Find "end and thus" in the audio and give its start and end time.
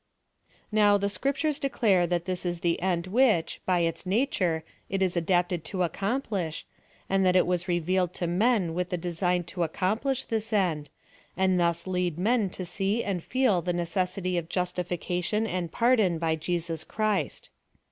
10.53-11.85